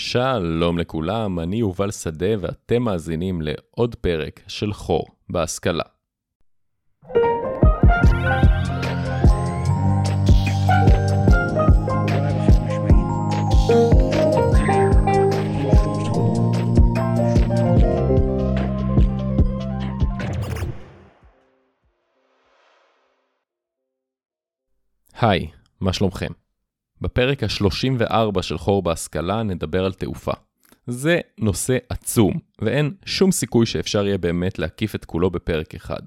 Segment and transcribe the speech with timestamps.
[0.00, 5.82] שלום לכולם, אני יובל שדה ואתם מאזינים לעוד פרק של חור בהשכלה.
[25.20, 26.47] היי, מה שלומכם?
[27.00, 30.32] בפרק ה-34 של חור בהשכלה נדבר על תעופה.
[30.86, 32.32] זה נושא עצום,
[32.62, 36.00] ואין שום סיכוי שאפשר יהיה באמת להקיף את כולו בפרק אחד.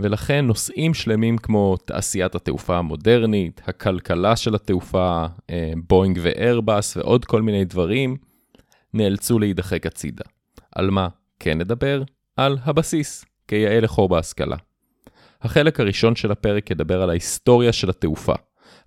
[0.00, 7.42] ולכן נושאים שלמים כמו תעשיית התעופה המודרנית, הכלכלה של התעופה, אה, בואינג ואיירבאס ועוד כל
[7.42, 8.16] מיני דברים,
[8.94, 10.24] נאלצו להידחק הצידה.
[10.74, 12.02] על מה כן נדבר?
[12.36, 14.56] על הבסיס, כיאה לחור בהשכלה.
[15.42, 18.34] החלק הראשון של הפרק ידבר על ההיסטוריה של התעופה.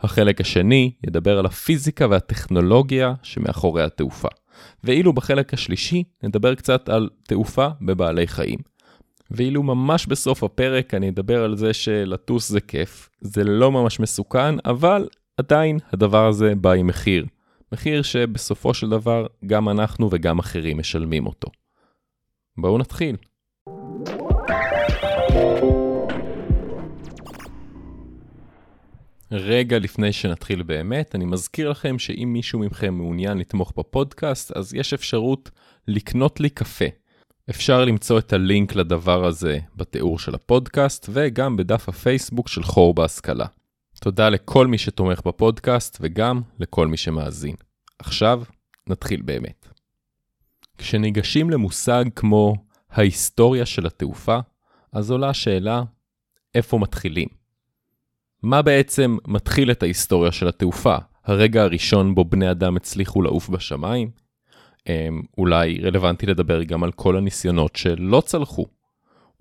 [0.02, 4.28] החלק השני ידבר על הפיזיקה והטכנולוגיה שמאחורי התעופה.
[4.84, 8.60] ואילו בחלק השלישי נדבר קצת על תעופה בבעלי חיים.
[9.32, 14.56] ואילו ממש בסוף הפרק אני אדבר על זה שלטוס זה כיף, זה לא ממש מסוכן,
[14.66, 17.26] אבל עדיין הדבר הזה בא עם מחיר.
[17.72, 21.52] מחיר שבסופו של דבר גם אנחנו וגם אחרים משלמים אותו.
[22.58, 23.16] בואו נתחיל.
[29.32, 34.94] רגע לפני שנתחיל באמת, אני מזכיר לכם שאם מישהו מכם מעוניין לתמוך בפודקאסט, אז יש
[34.94, 35.52] אפשרות
[35.88, 36.86] לקנות לי קפה.
[37.50, 43.46] אפשר למצוא את הלינק לדבר הזה בתיאור של הפודקאסט, וגם בדף הפייסבוק של חור בהשכלה.
[44.02, 47.56] תודה לכל מי שתומך בפודקאסט, וגם לכל מי שמאזין.
[48.00, 48.44] עכשיו,
[48.88, 49.68] נתחיל באמת.
[50.78, 52.56] כשניגשים למושג כמו
[52.90, 54.40] ההיסטוריה של התעופה,
[54.94, 55.84] אז עולה השאלה,
[56.56, 57.39] איפה מתחילים?
[58.44, 60.96] מה בעצם מתחיל את ההיסטוריה של התעופה?
[61.26, 64.10] הרגע הראשון בו בני אדם הצליחו לעוף בשמיים?
[64.90, 68.66] אמ, אולי רלוונטי לדבר גם על כל הניסיונות שלא צלחו.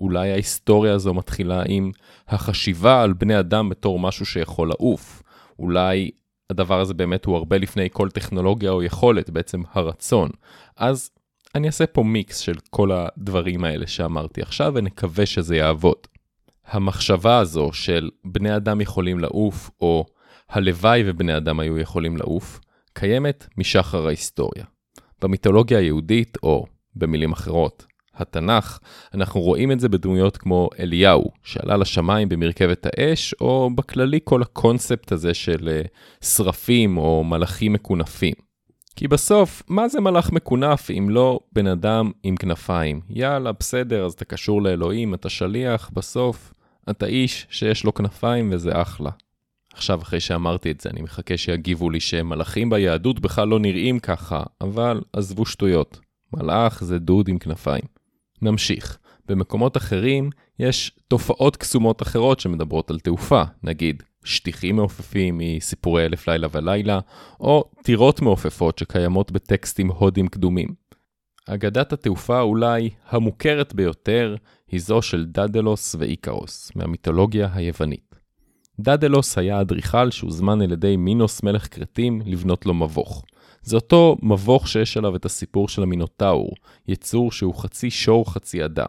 [0.00, 1.90] אולי ההיסטוריה הזו מתחילה עם
[2.28, 5.22] החשיבה על בני אדם בתור משהו שיכול לעוף.
[5.58, 6.10] אולי
[6.50, 10.30] הדבר הזה באמת הוא הרבה לפני כל טכנולוגיה או יכולת, בעצם הרצון.
[10.76, 11.10] אז
[11.54, 15.96] אני אעשה פה מיקס של כל הדברים האלה שאמרתי עכשיו, ונקווה שזה יעבוד.
[16.70, 20.04] המחשבה הזו של בני אדם יכולים לעוף, או
[20.48, 22.60] הלוואי ובני אדם היו יכולים לעוף,
[22.92, 24.64] קיימת משחר ההיסטוריה.
[25.22, 28.78] במיתולוגיה היהודית, או במילים אחרות, התנ"ך,
[29.14, 35.12] אנחנו רואים את זה בדמויות כמו אליהו, שעלה לשמיים במרכבת האש, או בכללי כל הקונספט
[35.12, 35.82] הזה של אה,
[36.28, 38.34] שרפים או מלאכים מקונפים.
[38.96, 43.00] כי בסוף, מה זה מלאך מקונף אם לא בן אדם עם כנפיים?
[43.10, 46.52] יאללה, בסדר, אז אתה קשור לאלוהים, אתה שליח, בסוף
[46.90, 49.10] אתה איש שיש לו כנפיים וזה אחלה.
[49.72, 54.42] עכשיו, אחרי שאמרתי את זה, אני מחכה שיגיבו לי שמלאכים ביהדות בכלל לא נראים ככה,
[54.60, 56.00] אבל עזבו שטויות.
[56.32, 57.84] מלאך זה דוד עם כנפיים.
[58.42, 58.98] נמשיך.
[59.28, 66.48] במקומות אחרים יש תופעות קסומות אחרות שמדברות על תעופה, נגיד שטיחים מעופפים מסיפורי אלף לילה
[66.52, 67.00] ולילה,
[67.40, 70.68] או טירות מעופפות שקיימות בטקסטים הודים קדומים.
[71.48, 74.36] אגדת התעופה אולי המוכרת ביותר
[74.70, 78.14] היא זו של דדלוס ואיקרוס, מהמיתולוגיה היוונית.
[78.80, 83.24] דדלוס היה אדריכל שהוזמן על ידי מינוס מלך כרתים לבנות לו מבוך.
[83.62, 86.54] זה אותו מבוך שיש עליו את הסיפור של המינוטאור,
[86.88, 88.88] יצור שהוא חצי שור חצי אדם.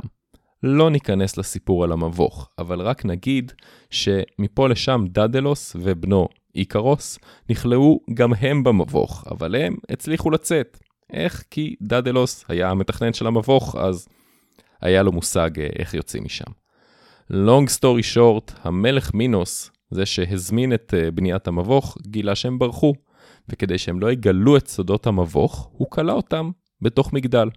[0.63, 3.51] לא ניכנס לסיפור על המבוך, אבל רק נגיד
[3.89, 7.19] שמפה לשם דדלוס ובנו איקרוס
[7.49, 10.79] נכלאו גם הם במבוך, אבל הם הצליחו לצאת.
[11.13, 11.43] איך?
[11.51, 14.07] כי דדלוס היה המתכנן של המבוך, אז
[14.81, 16.51] היה לו מושג אה, איך יוצאים משם.
[17.31, 22.93] Long story short, המלך מינוס, זה שהזמין את אה, בניית המבוך, גילה שהם ברחו,
[23.49, 26.51] וכדי שהם לא יגלו את סודות המבוך, הוא כלא אותם
[26.81, 27.49] בתוך מגדל.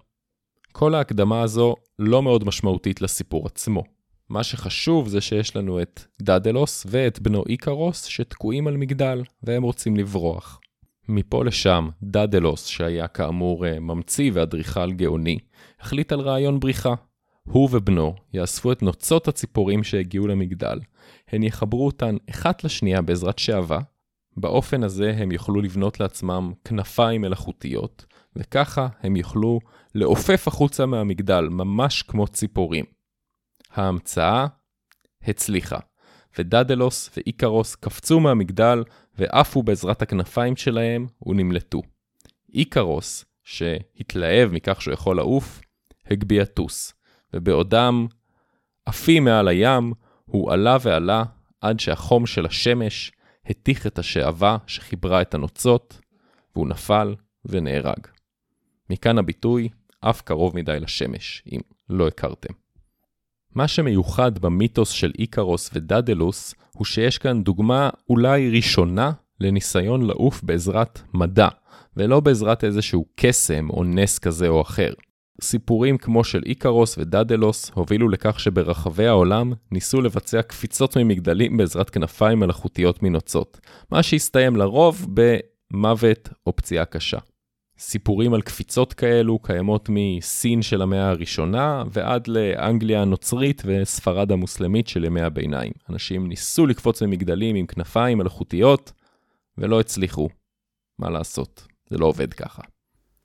[0.72, 3.82] כל ההקדמה הזו לא מאוד משמעותית לסיפור עצמו.
[4.28, 9.97] מה שחשוב זה שיש לנו את דדלוס ואת בנו איקרוס שתקועים על מגדל, והם רוצים
[9.97, 10.61] לברוח.
[11.09, 15.38] מפה לשם, דדלוס, שהיה כאמור אה, ממציא ואדריכל גאוני,
[15.81, 16.94] החליט על רעיון בריחה.
[17.49, 20.81] הוא ובנו יאספו את נוצות הציפורים שהגיעו למגדל,
[21.29, 23.81] הן יחברו אותן אחת לשנייה בעזרת שעווה,
[24.37, 28.05] באופן הזה הם יוכלו לבנות לעצמם כנפיים מלאכותיות,
[28.37, 29.61] וככה הם יוכלו
[29.94, 32.85] לעופף החוצה מהמגדל, ממש כמו ציפורים.
[33.71, 34.47] ההמצאה
[35.23, 35.79] הצליחה,
[36.39, 38.85] ודדלוס ואיקרוס קפצו מהמגדל
[39.19, 41.83] ועפו בעזרת הכנפיים שלהם ונמלטו.
[42.55, 45.61] איקרוס, שהתלהב מכך שהוא יכול לעוף,
[46.11, 46.94] הגביה טוס,
[47.34, 48.06] ובעודם
[48.87, 49.93] עפים מעל הים,
[50.25, 51.25] הוא עלה ועלה
[51.61, 53.12] עד שהחום של השמש
[53.46, 56.00] התיך את השעווה שחיברה את הנוצות,
[56.55, 57.14] והוא נפל
[57.44, 58.06] ונהרג.
[58.90, 59.69] מכאן הביטוי,
[60.00, 62.55] אף קרוב מדי לשמש, אם לא הכרתם.
[63.55, 71.00] מה שמיוחד במיתוס של איקרוס ודדלוס, הוא שיש כאן דוגמה אולי ראשונה לניסיון לעוף בעזרת
[71.14, 71.49] מדע,
[71.96, 74.93] ולא בעזרת איזשהו קסם או נס כזה או אחר.
[75.40, 82.40] סיפורים כמו של איקרוס ודדלוס הובילו לכך שברחבי העולם ניסו לבצע קפיצות ממגדלים בעזרת כנפיים
[82.40, 87.19] מלאכותיות מנוצות, מה שהסתיים לרוב במוות או פציעה קשה.
[87.79, 95.05] סיפורים על קפיצות כאלו קיימות מסין של המאה הראשונה ועד לאנגליה הנוצרית וספרד המוסלמית של
[95.05, 95.73] ימי הביניים.
[95.90, 98.93] אנשים ניסו לקפוץ ממגדלים עם כנפיים מלאכותיות
[99.58, 100.29] ולא הצליחו.
[100.99, 102.62] מה לעשות, זה לא עובד ככה.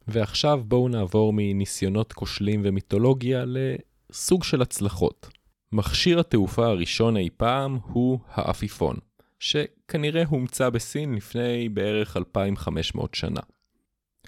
[0.07, 5.27] ועכשיו בואו נעבור מניסיונות כושלים ומיתולוגיה לסוג של הצלחות.
[5.71, 8.95] מכשיר התעופה הראשון אי פעם הוא האפיפון,
[9.39, 13.41] שכנראה הומצא בסין לפני בערך 2,500 שנה.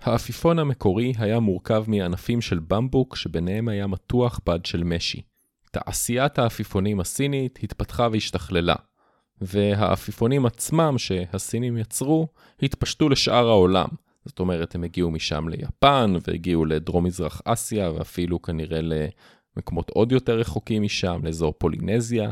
[0.02, 5.22] האפיפון המקורי היה מורכב מענפים של במבוק שביניהם היה מתוח בד של משי.
[5.72, 8.76] תעשיית העפיפונים הסינית התפתחה והשתכללה,
[9.42, 12.28] והעפיפונים עצמם שהסינים יצרו
[12.62, 13.88] התפשטו לשאר העולם.
[14.30, 20.84] זאת אומרת, הם הגיעו משם ליפן, והגיעו לדרום-מזרח אסיה, ואפילו כנראה למקומות עוד יותר רחוקים
[20.84, 22.32] משם, לאזור פולינזיה,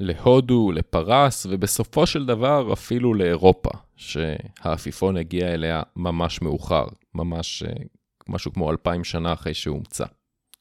[0.00, 7.72] להודו, לפרס, ובסופו של דבר אפילו לאירופה, שהעפיפון הגיע אליה ממש מאוחר, ממש אה,
[8.28, 10.04] משהו כמו אלפיים שנה אחרי שהוא הומצא.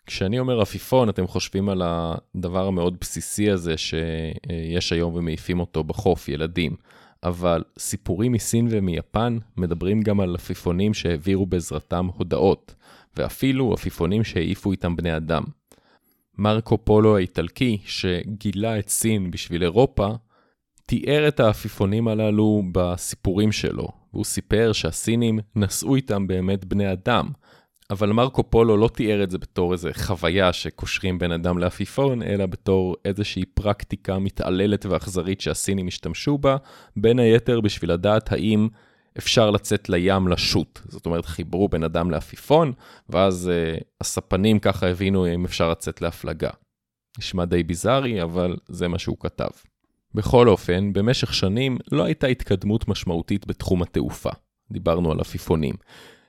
[0.06, 6.30] כשאני אומר עפיפון, אתם חושבים על הדבר המאוד בסיסי הזה שיש היום ומעיפים אותו בחוף,
[6.30, 6.76] ילדים.
[7.24, 12.76] אבל סיפורים מסין ומיפן מדברים גם על עפיפונים שהעבירו בעזרתם הודעות,
[13.18, 15.44] ואפילו עפיפונים שהעיפו איתם בני אדם.
[16.38, 20.10] מרקו פולו האיטלקי, שגילה את סין בשביל אירופה,
[20.86, 27.30] תיאר את העפיפונים הללו בסיפורים שלו, והוא סיפר שהסינים נשאו איתם באמת בני אדם,
[27.90, 32.46] אבל מרקו פולו לא תיאר את זה בתור איזה חוויה שקושרים בן אדם לעפיפון, אלא
[32.46, 36.58] בתור איזושהי פרקטיקה מתעללת ואכזרית שהסינים השתמשו בה,
[36.96, 38.68] בין היתר בשביל לדעת האם
[39.18, 40.80] אפשר לצאת לים לשוט.
[40.88, 42.74] זאת אומרת, חיברו בן אדם לעפיפון,
[43.10, 46.50] ואז uh, הספנים ככה הבינו אם אפשר לצאת להפלגה.
[47.20, 49.50] נשמע די ביזארי, אבל זה מה שהוא כתב.
[50.14, 54.30] בכל אופן, במשך שנים לא הייתה התקדמות משמעותית בתחום התעופה.
[54.72, 55.74] דיברנו על עפיפונים.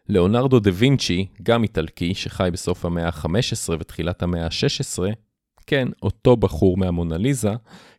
[0.09, 5.03] ליאונרדו דה וינצ'י, גם איטלקי, שחי בסוף המאה ה-15 ותחילת המאה ה-16,
[5.67, 7.53] כן, אותו בחור מהמונליזה,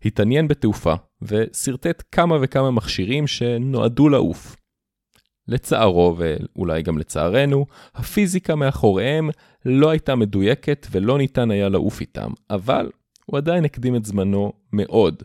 [0.05, 4.55] התעניין בתעופה, ושרטט כמה וכמה מכשירים שנועדו לעוף.
[5.47, 7.65] לצערו, ואולי גם לצערנו,
[7.95, 9.29] הפיזיקה מאחוריהם
[9.65, 12.91] לא הייתה מדויקת ולא ניתן היה לעוף איתם, אבל
[13.25, 15.23] הוא עדיין הקדים את זמנו מאוד.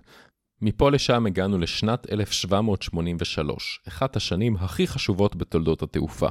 [0.62, 6.29] מפה לשם הגענו לשנת 1783, אחת השנים הכי חשובות בתולדות התעופה.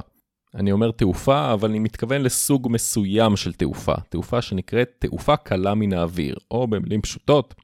[0.54, 5.92] אני אומר תעופה, אבל אני מתכוון לסוג מסוים של תעופה, תעופה שנקראת תעופה קלה מן
[5.92, 7.54] האוויר, או במילים פשוטות,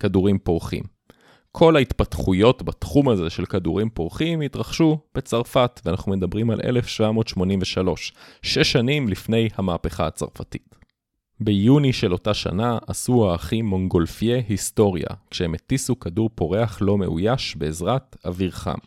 [0.00, 0.82] כדורים פורחים.
[1.52, 8.12] כל ההתפתחויות בתחום הזה של כדורים פורחים התרחשו בצרפת, ואנחנו מדברים על 1783,
[8.42, 10.74] שש שנים לפני המהפכה הצרפתית.
[11.40, 18.16] ביוני של אותה שנה עשו האחים מונגולפיה היסטוריה, כשהם הטיסו כדור פורח לא מאויש בעזרת
[18.24, 18.78] אוויר חם.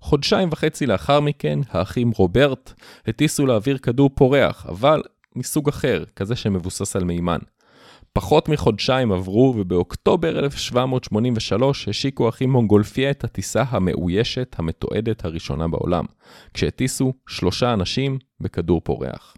[0.00, 2.72] חודשיים וחצי לאחר מכן, האחים רוברט
[3.06, 5.02] הטיסו לאוויר כדור פורח, אבל
[5.36, 7.38] מסוג אחר, כזה שמבוסס על מימן.
[8.12, 16.04] פחות מחודשיים עברו, ובאוקטובר 1783 השיקו האחים מונגולפיה את הטיסה המאוישת המתועדת הראשונה בעולם,
[16.54, 19.34] כשהטיסו שלושה אנשים בכדור פורח.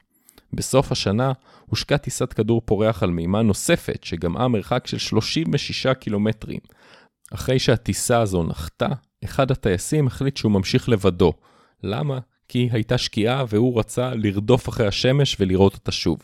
[0.52, 1.32] בסוף השנה
[1.66, 6.60] הושקה טיסת כדור פורח על מימן נוספת, שגמעה מרחק של 36 קילומטרים.
[7.34, 8.88] אחרי שהטיסה הזו נחתה,
[9.24, 11.32] אחד הטייסים החליט שהוא ממשיך לבדו.
[11.82, 12.18] למה?
[12.48, 16.18] כי הייתה שקיעה והוא רצה לרדוף אחרי השמש ולראות אותה שוב.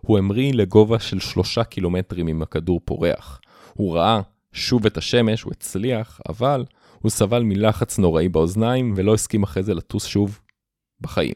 [0.00, 3.40] הוא המריא לגובה של שלושה קילומטרים עם הכדור פורח.
[3.74, 4.20] הוא ראה
[4.52, 6.64] שוב את השמש, הוא הצליח, אבל
[6.98, 10.40] הוא סבל מלחץ נוראי באוזניים ולא הסכים אחרי זה לטוס שוב
[11.00, 11.34] בחיים.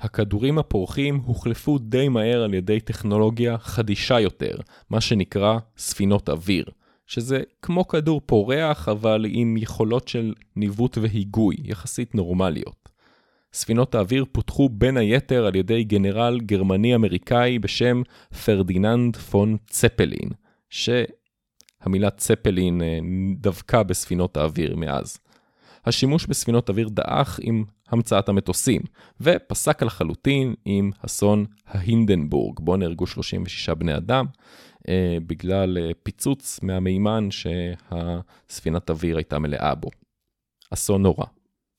[0.00, 4.56] הכדורים הפורחים הוחלפו די מהר על ידי טכנולוגיה חדישה יותר,
[4.90, 6.64] מה שנקרא ספינות אוויר.
[7.06, 12.88] שזה כמו כדור פורח, אבל עם יכולות של ניווט והיגוי, יחסית נורמליות.
[13.52, 18.02] ספינות האוויר פותחו בין היתר על ידי גנרל גרמני-אמריקאי בשם
[18.44, 20.30] פרדיננד פון צפלין,
[20.70, 22.98] שהמילה צפלין אה,
[23.40, 25.18] דבקה בספינות האוויר מאז.
[25.86, 28.82] השימוש בספינות אוויר דעך עם המצאת המטוסים,
[29.20, 34.26] ופסק לחלוטין עם אסון ההינדנבורג, בו נהרגו 36 בני אדם,
[35.26, 39.88] בגלל אה, פיצוץ מהמימן שהספינת אוויר הייתה מלאה בו.
[40.70, 41.24] אסון נורא.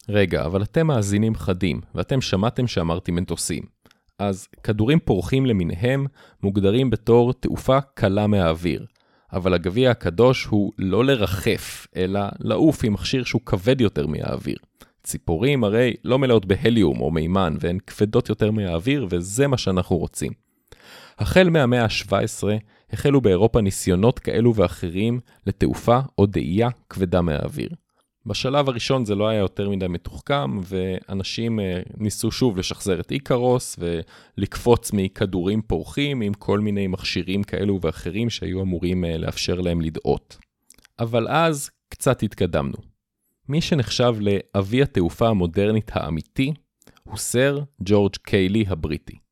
[0.10, 3.64] רגע, אבל אתם מאזינים חדים, ואתם שמעתם שאמרתי מטוסים.
[4.20, 6.06] אז כדורים פורחים למיניהם
[6.44, 8.86] מוגדרים בתור תעופה קלה מהאוויר.
[9.34, 14.58] אבל הגביע הקדוש הוא לא לרחף, אלא לעוף עם מכשיר שהוא כבד יותר מהאוויר.
[15.04, 20.32] ציפורים הרי לא מלאות בהליום או מימן, והן כבדות יותר מהאוויר, וזה מה שאנחנו רוצים.
[21.20, 22.44] החל מהמאה ה-17
[22.96, 27.70] החלו באירופה ניסיונות כאלו ואחרים לתעופה או דאייה כבדה מהאוויר.
[28.26, 33.80] בשלב הראשון זה לא היה יותר מדי מתוחכם, ואנשים אה, ניסו שוב לשחזר את איקרוס
[33.80, 40.38] ולקפוץ מכדורים פורחים עם כל מיני מכשירים כאלו ואחרים שהיו אמורים אה, לאפשר להם לדאות.
[41.00, 42.78] אבל אז קצת התקדמנו.
[43.50, 46.54] מי שנחשב לאבי התעופה המודרנית האמיתי
[47.04, 49.25] הוא סר ג'ורג' קיילי הבריטי.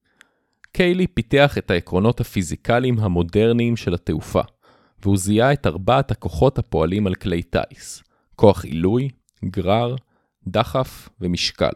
[0.75, 4.42] קיילי פיתח את העקרונות הפיזיקליים המודרניים של התעופה,
[5.01, 8.03] והוא זיהה את ארבעת הכוחות הפועלים על כלי טיס.
[8.36, 9.10] כוח עילוי,
[9.46, 9.96] גרר,
[10.48, 11.72] דחף ומשקל.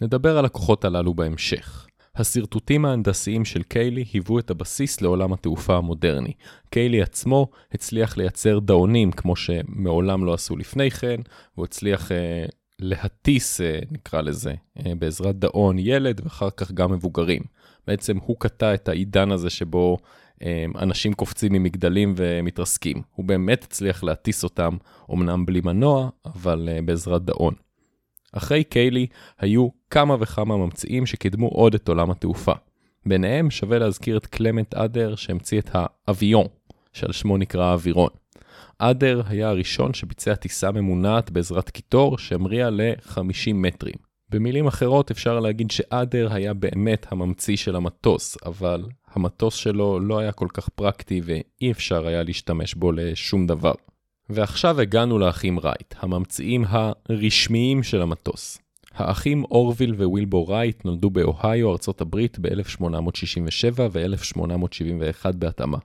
[0.00, 1.86] נדבר על הכוחות הללו בהמשך.
[2.14, 6.32] השרטוטים ההנדסיים של קיילי היוו את הבסיס לעולם התעופה המודרני.
[6.70, 11.20] קיילי עצמו הצליח לייצר דאונים כמו שמעולם לא עשו לפני כן,
[11.54, 12.44] הוא הצליח אה,
[12.78, 17.42] להטיס, אה, נקרא לזה, אה, בעזרת דאון ילד ואחר כך גם מבוגרים.
[17.90, 19.98] בעצם הוא קטע את העידן הזה שבו
[20.42, 23.02] אמ, אנשים קופצים ממגדלים ומתרסקים.
[23.14, 24.76] הוא באמת הצליח להטיס אותם,
[25.12, 27.54] אמנם בלי מנוע, אבל אה, בעזרת דאון.
[28.32, 29.06] אחרי קיילי
[29.38, 32.52] היו כמה וכמה ממציאים שקידמו עוד את עולם התעופה.
[33.06, 36.46] ביניהם שווה להזכיר את קלמנט אדר שהמציא את האביון,
[36.92, 38.10] שעל שמו נקרא האווירון.
[38.78, 44.09] אדר היה הראשון שביצע טיסה ממונעת בעזרת קיטור שהמריאה ל-50 מטרים.
[44.30, 50.32] במילים אחרות אפשר להגיד שאדר היה באמת הממציא של המטוס, אבל המטוס שלו לא היה
[50.32, 53.72] כל כך פרקטי ואי אפשר היה להשתמש בו לשום דבר.
[54.30, 58.58] ועכשיו הגענו לאחים רייט, הממציאים הרשמיים של המטוס.
[58.94, 65.78] האחים אורוויל ווילבור רייט נולדו באוהיו, ארצות הברית, ב-1867 ו-1871 בהתאמה.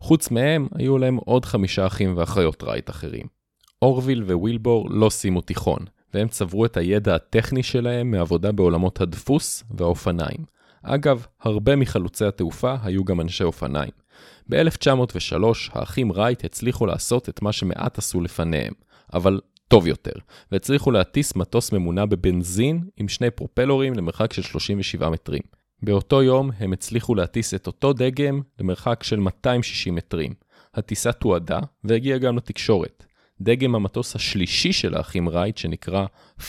[0.00, 3.26] חוץ מהם, היו להם עוד חמישה אחים ואחיות רייט אחרים.
[3.82, 10.44] אורוויל ווילבור לא סיימו תיכון, והם צברו את הידע הטכני שלהם מעבודה בעולמות הדפוס והאופניים.
[10.82, 13.90] אגב, הרבה מחלוצי התעופה היו גם אנשי אופניים.
[14.48, 18.72] ב-1903 האחים רייט הצליחו לעשות את מה שמעט עשו לפניהם,
[19.14, 20.12] אבל טוב יותר,
[20.52, 25.42] והצליחו להטיס מטוס ממונע בבנזין עם שני פרופלורים למרחק של 37 מטרים.
[25.82, 30.34] באותו יום הם הצליחו להטיס את אותו דגם למרחק של 260 מטרים.
[30.74, 33.04] הטיסה תועדה והגיעה גם לתקשורת.
[33.40, 36.06] דגם המטוס השלישי של האחים רייט, שנקרא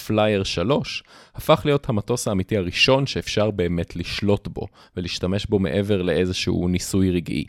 [0.07, 1.03] פלייר 3,
[1.35, 4.67] הפך להיות המטוס האמיתי הראשון שאפשר באמת לשלוט בו,
[4.97, 7.45] ולהשתמש בו מעבר לאיזשהו ניסוי רגעי.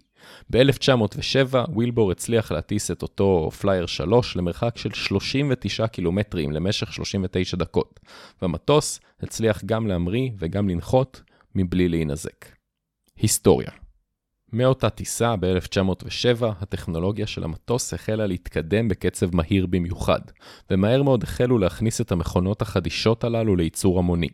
[0.50, 8.00] ב-1907 ווילבור הצליח להטיס את אותו פלייר 3 למרחק של 39 קילומטרים למשך 39 דקות,
[8.42, 11.22] והמטוס הצליח גם להמריא וגם לנחות
[11.54, 12.46] מבלי להינזק.
[13.16, 13.70] היסטוריה
[14.52, 20.20] מאותה טיסה ב-1907, הטכנולוגיה של המטוס החלה להתקדם בקצב מהיר במיוחד,
[20.70, 24.28] ומהר מאוד החלו להכניס את המכונות החדישות הללו לייצור המוני.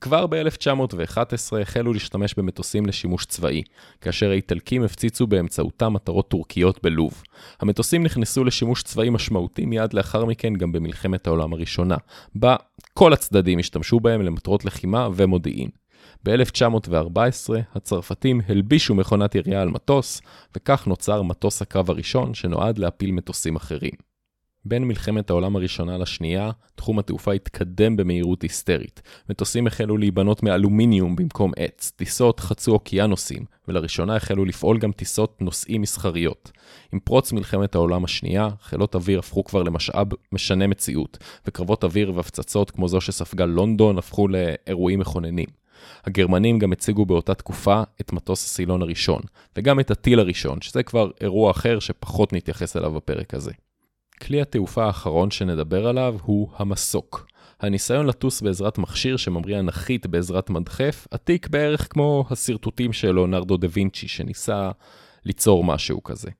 [0.00, 3.62] כבר ב-1911 החלו להשתמש במטוסים לשימוש צבאי,
[4.00, 7.22] כאשר האיטלקים הפציצו באמצעותם מטרות טורקיות בלוב.
[7.60, 11.96] המטוסים נכנסו לשימוש צבאי משמעותי מיד לאחר מכן גם במלחמת העולם הראשונה,
[12.34, 12.56] בה
[12.94, 15.81] כל הצדדים השתמשו בהם למטרות לחימה ומודיעין.
[16.24, 20.22] ב-1914 הצרפתים הלבישו מכונת ירייה על מטוס,
[20.56, 24.12] וכך נוצר מטוס הקרב הראשון שנועד להפיל מטוסים אחרים.
[24.64, 29.02] בין מלחמת העולם הראשונה לשנייה, תחום התעופה התקדם במהירות היסטרית.
[29.30, 35.82] מטוסים החלו להיבנות מאלומיניום במקום עץ, טיסות חצו אוקיינוסים, ולראשונה החלו לפעול גם טיסות נוסעים
[35.82, 36.52] מסחריות.
[36.92, 42.70] עם פרוץ מלחמת העולם השנייה, חילות אוויר הפכו כבר למשאב משנה מציאות, וקרבות אוויר והפצצות
[42.70, 45.61] כמו זו שספגה לונדון הפכו לאירועים מכוננים.
[46.04, 49.22] הגרמנים גם הציגו באותה תקופה את מטוס הסילון הראשון,
[49.56, 53.52] וגם את הטיל הראשון, שזה כבר אירוע אחר שפחות נתייחס אליו בפרק הזה.
[54.22, 57.26] כלי התעופה האחרון שנדבר עליו הוא המסוק.
[57.60, 63.68] הניסיון לטוס בעזרת מכשיר שממריאה אנכית בעזרת מדחף, עתיק בערך כמו השרטוטים של לאונרדו דה
[63.72, 64.70] וינצ'י, שניסה
[65.24, 66.30] ליצור משהו כזה.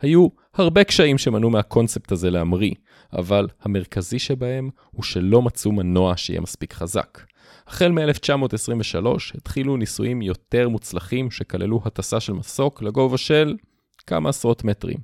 [0.00, 0.28] היו
[0.60, 2.74] הרבה קשיים שמנעו מהקונספט הזה להמריא,
[3.12, 7.20] אבל המרכזי שבהם הוא שלא מצאו מנוע שיהיה מספיק חזק.
[7.66, 13.56] החל מ-1923 התחילו ניסויים יותר מוצלחים שכללו הטסה של מסוק לגובה של
[14.06, 14.98] כמה עשרות מטרים.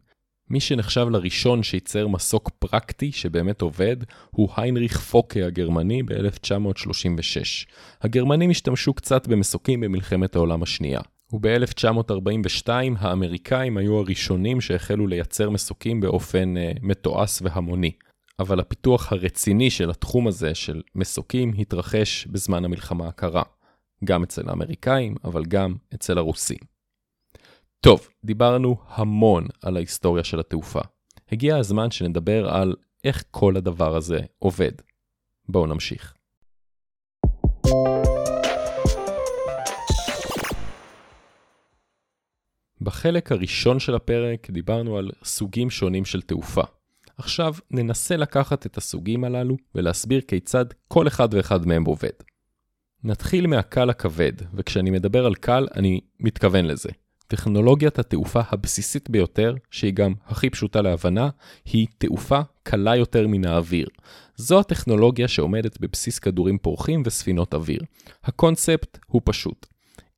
[0.50, 3.96] מי שנחשב לראשון שייצר מסוק פרקטי שבאמת עובד
[4.30, 7.66] הוא היינריך פוקה הגרמני ב-1936.
[8.02, 11.00] הגרמנים השתמשו קצת במסוקים במלחמת העולם השנייה.
[11.34, 17.92] וב-1942 האמריקאים היו הראשונים שהחלו לייצר מסוקים באופן uh, מתועש והמוני.
[18.38, 23.42] אבל הפיתוח הרציני של התחום הזה של מסוקים התרחש בזמן המלחמה הקרה,
[24.04, 26.58] גם אצל האמריקאים, אבל גם אצל הרוסים.
[27.80, 30.80] טוב, דיברנו המון על ההיסטוריה של התעופה.
[31.32, 32.74] הגיע הזמן שנדבר על
[33.04, 34.72] איך כל הדבר הזה עובד.
[35.48, 36.13] בואו נמשיך.
[42.84, 46.62] בחלק הראשון של הפרק דיברנו על סוגים שונים של תעופה.
[47.18, 52.12] עכשיו ננסה לקחת את הסוגים הללו ולהסביר כיצד כל אחד ואחד מהם עובד.
[53.04, 56.88] נתחיל מהקל הכבד, וכשאני מדבר על קל אני מתכוון לזה.
[57.26, 61.28] טכנולוגיית התעופה הבסיסית ביותר, שהיא גם הכי פשוטה להבנה,
[61.64, 63.88] היא תעופה קלה יותר מן האוויר.
[64.36, 67.80] זו הטכנולוגיה שעומדת בבסיס כדורים פורחים וספינות אוויר.
[68.24, 69.73] הקונספט הוא פשוט.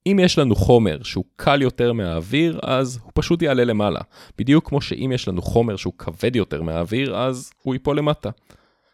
[0.07, 4.01] אם יש לנו חומר שהוא קל יותר מהאוויר, אז הוא פשוט יעלה למעלה.
[4.39, 8.31] בדיוק כמו שאם יש לנו חומר שהוא כבד יותר מהאוויר, אז הוא ייפול למטה.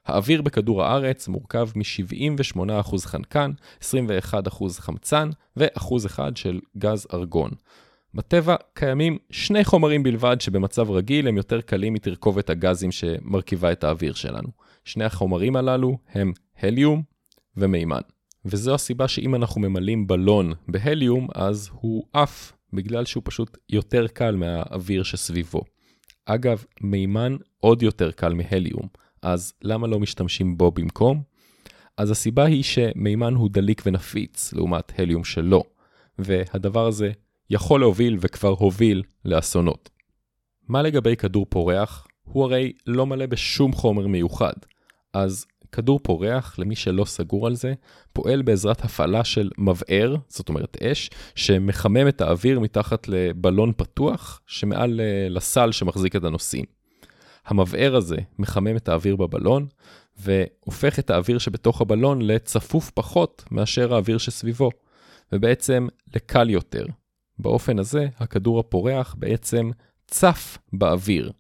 [0.07, 3.51] האוויר בכדור הארץ מורכב מ-78% חנקן,
[3.81, 3.85] 21%
[4.79, 7.51] חמצן ו-1% של גז ארגון.
[8.15, 14.15] בטבע קיימים שני חומרים בלבד שבמצב רגיל הם יותר קלים מתרכובת הגזים שמרכיבה את האוויר
[14.15, 14.49] שלנו.
[14.85, 17.03] שני החומרים הללו הם הליום
[17.57, 18.01] ומימן.
[18.45, 24.37] וזו הסיבה שאם אנחנו ממלאים בלון בהליום, אז הוא עף, בגלל שהוא פשוט יותר קל
[24.37, 25.63] מהאוויר שסביבו.
[26.25, 28.89] אגב, מימן עוד יותר קל מהליום,
[29.23, 31.23] אז למה לא משתמשים בו במקום?
[31.97, 35.65] אז הסיבה היא שמימן הוא דליק ונפיץ, לעומת הליום שלא,
[36.19, 37.13] והדבר הזה
[37.51, 39.91] יכול להוביל וכבר הוביל לאסונות.
[40.69, 42.07] מה לגבי כדור פורח?
[42.23, 44.53] הוא הרי לא מלא בשום חומר מיוחד,
[45.13, 47.75] אז כדור פורח, למי שלא סגור על זה,
[48.13, 55.01] פועל בעזרת הפעלה של מבער, זאת אומרת אש, שמחמם את האוויר מתחת לבלון פתוח שמעל
[55.01, 56.65] אה, לסל שמחזיק את הנוסעים.
[57.47, 59.67] המבער הזה מחמם את האוויר בבלון,
[60.19, 64.71] והופך את האוויר שבתוך הבלון לצפוף פחות מאשר האוויר שסביבו,
[65.33, 66.87] ובעצם לקל יותר.
[67.39, 69.71] באופן הזה, הכדור הפורח בעצם
[70.07, 71.33] צף באוויר.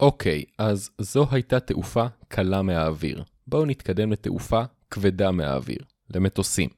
[0.00, 3.22] אוקיי, אז זו הייתה תעופה קלה מהאוויר.
[3.48, 5.78] בואו נתקדם לתעופה כבדה מהאוויר,
[6.14, 6.68] למטוסים.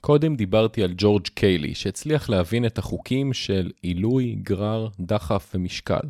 [0.00, 6.00] קודם דיברתי על ג'ורג' קיילי, שהצליח להבין את החוקים של עילוי, גרר, דחף ומשקל.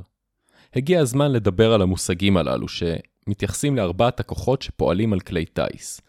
[0.75, 6.01] הגיע הזמן לדבר על המושגים הללו, שמתייחסים לארבעת הכוחות שפועלים על כלי טיס.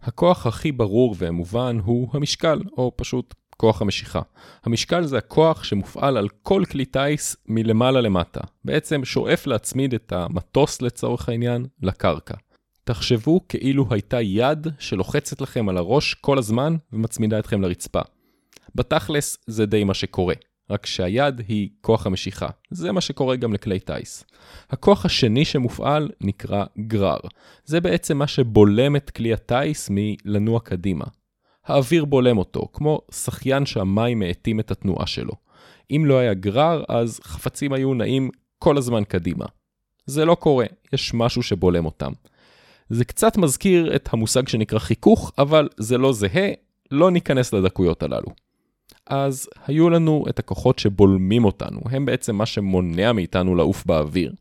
[0.00, 4.20] הכוח הכי ברור ומובן הוא המשקל, או פשוט כוח המשיכה.
[4.64, 8.40] המשקל זה הכוח שמופעל על כל כלי טיס מלמעלה למטה.
[8.64, 12.34] בעצם שואף להצמיד את המטוס לצורך העניין לקרקע.
[12.86, 18.00] תחשבו כאילו הייתה יד שלוחצת לכם על הראש כל הזמן ומצמידה אתכם לרצפה.
[18.74, 20.34] בתכלס זה די מה שקורה,
[20.70, 22.46] רק שהיד היא כוח המשיכה.
[22.70, 24.24] זה מה שקורה גם לכלי טיס.
[24.70, 27.18] הכוח השני שמופעל נקרא גרר.
[27.64, 31.04] זה בעצם מה שבולם את כלי הטיס מלנוע קדימה.
[31.64, 35.32] האוויר בולם אותו, כמו שחיין שהמים מאטים את התנועה שלו.
[35.90, 39.44] אם לא היה גרר, אז חפצים היו נעים כל הזמן קדימה.
[40.06, 42.12] זה לא קורה, יש משהו שבולם אותם.
[42.88, 46.50] זה קצת מזכיר את המושג שנקרא חיכוך, אבל זה לא זהה,
[46.90, 48.28] לא ניכנס לדקויות הללו.
[49.06, 54.32] אז היו לנו את הכוחות שבולמים אותנו, הם בעצם מה שמונע מאיתנו לעוף באוויר.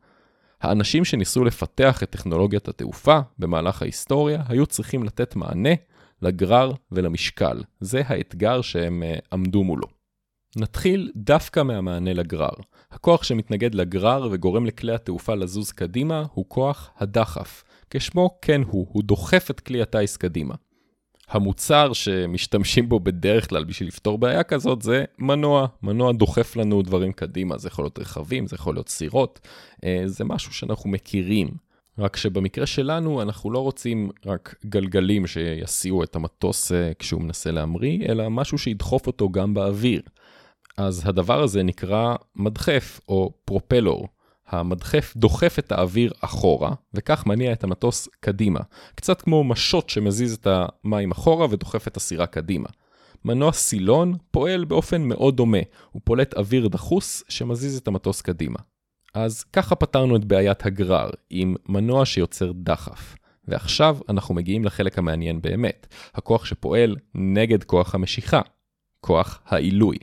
[0.61, 5.69] האנשים שניסו לפתח את טכנולוגיית התעופה במהלך ההיסטוריה היו צריכים לתת מענה
[6.21, 7.61] לגרר ולמשקל.
[7.79, 9.87] זה האתגר שהם uh, עמדו מולו.
[10.55, 12.53] נתחיל דווקא מהמענה לגרר.
[12.91, 17.63] הכוח שמתנגד לגרר וגורם לכלי התעופה לזוז קדימה הוא כוח הדחף.
[17.99, 20.55] כשמו כן הוא, הוא דוחף את כלי הטיס קדימה.
[21.29, 25.67] המוצר שמשתמשים בו בדרך כלל בשביל לפתור בעיה כזאת זה מנוע.
[25.83, 29.39] מנוע דוחף לנו דברים קדימה, זה יכול להיות רכבים, זה יכול להיות סירות,
[29.83, 31.47] אה, זה משהו שאנחנו מכירים.
[31.97, 38.05] רק שבמקרה שלנו אנחנו לא רוצים רק גלגלים שיסיעו את המטוס אה, כשהוא מנסה להמריא,
[38.09, 40.01] אלא משהו שידחוף אותו גם באוויר.
[40.77, 44.07] אז הדבר הזה נקרא מדחף או פרופלור.
[44.47, 48.59] המדחף דוחף את האוויר אחורה, וכך מניע את המטוס קדימה.
[48.95, 52.69] קצת כמו משות שמזיז את המים אחורה ודוחף את הסירה קדימה.
[53.25, 55.57] מנוע סילון פועל באופן מאוד דומה,
[55.91, 58.59] הוא פולט אוויר דחוס שמזיז את המטוס קדימה.
[59.13, 63.15] אז ככה פתרנו את בעיית הגרר, עם מנוע שיוצר דחף.
[63.47, 68.41] ועכשיו אנחנו מגיעים לחלק המעניין באמת, הכוח שפועל נגד כוח המשיכה,
[68.99, 69.97] כוח העילוי.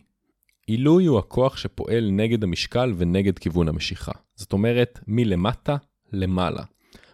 [0.73, 4.13] עילוי הוא הכוח שפועל נגד המשקל ונגד כיוון המשיכה.
[4.35, 5.77] זאת אומרת, מלמטה
[6.13, 6.63] למעלה.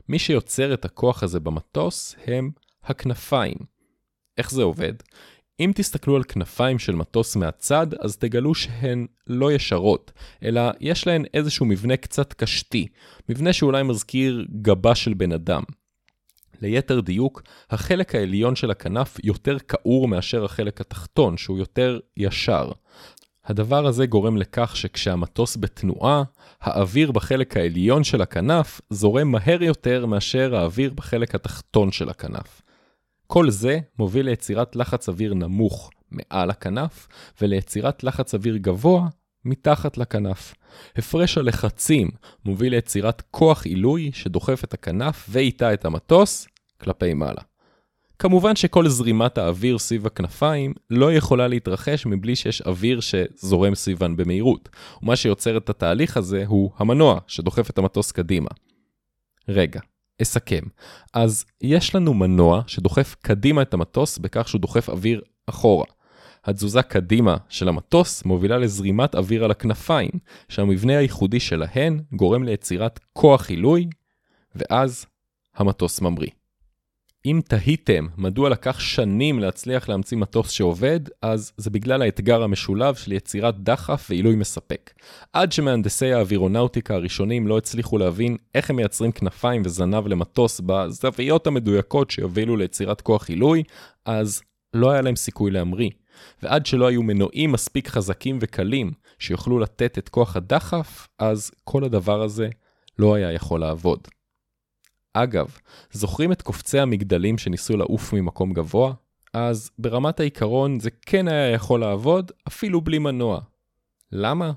[0.08, 2.50] מי שיוצר את הכוח הזה במטוס הם
[2.84, 3.56] הכנפיים.
[4.38, 4.92] איך זה עובד?
[5.60, 11.24] אם תסתכלו על כנפיים של מטוס מהצד, אז תגלו שהן לא ישרות, אלא יש להן
[11.34, 12.86] איזשהו מבנה קצת קשתי,
[13.28, 15.62] מבנה שאולי מזכיר גבה של בן אדם.
[16.62, 22.72] ליתר דיוק, החלק העליון של הכנף יותר כעור מאשר החלק התחתון, שהוא יותר ישר.
[23.48, 26.22] הדבר הזה גורם לכך שכשהמטוס בתנועה,
[26.60, 32.62] האוויר בחלק העליון של הכנף זורם מהר יותר מאשר האוויר בחלק התחתון של הכנף.
[33.26, 37.08] כל זה מוביל ליצירת לחץ אוויר נמוך מעל הכנף,
[37.40, 39.08] וליצירת לחץ אוויר גבוה
[39.44, 40.54] מתחת לכנף.
[40.96, 42.08] הפרש הלחצים
[42.44, 46.46] מוביל ליצירת כוח עילוי שדוחף את הכנף ואיתה את המטוס
[46.80, 47.42] כלפי מעלה.
[48.18, 54.68] כמובן שכל זרימת האוויר סביב הכנפיים לא יכולה להתרחש מבלי שיש אוויר שזורם סביבן במהירות,
[55.02, 58.48] ומה שיוצר את התהליך הזה הוא המנוע שדוחף את המטוס קדימה.
[59.48, 59.80] רגע,
[60.22, 60.62] אסכם.
[61.14, 65.86] אז יש לנו מנוע שדוחף קדימה את המטוס בכך שהוא דוחף אוויר אחורה.
[66.44, 70.10] התזוזה קדימה של המטוס מובילה לזרימת אוויר על הכנפיים,
[70.48, 73.86] שהמבנה הייחודי שלהן גורם ליצירת כוח עילוי,
[74.54, 75.06] ואז
[75.56, 76.37] המטוס ממריא.
[77.30, 83.12] אם תהיתם מדוע לקח שנים להצליח להמציא מטוס שעובד, אז זה בגלל האתגר המשולב של
[83.12, 84.92] יצירת דחף ועילוי מספק.
[85.32, 92.10] עד שמהנדסי האווירונאוטיקה הראשונים לא הצליחו להבין איך הם מייצרים כנפיים וזנב למטוס בזוויות המדויקות
[92.10, 93.62] שיובילו ליצירת כוח עילוי,
[94.04, 94.42] אז
[94.74, 95.90] לא היה להם סיכוי להמריא.
[96.42, 102.22] ועד שלא היו מנועים מספיק חזקים וקלים שיוכלו לתת את כוח הדחף, אז כל הדבר
[102.22, 102.48] הזה
[102.98, 104.08] לא היה יכול לעבוד.
[105.22, 105.58] אגב,
[105.92, 108.92] זוכרים את קופצי המגדלים שניסו לעוף ממקום גבוה?
[109.34, 113.40] אז ברמת העיקרון זה כן היה יכול לעבוד, אפילו בלי מנוע.
[114.12, 114.52] למה?